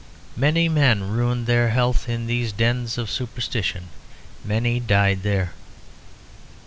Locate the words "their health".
1.45-2.09